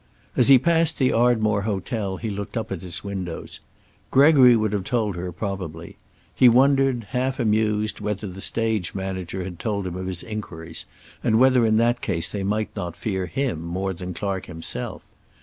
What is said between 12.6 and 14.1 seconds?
not fear him more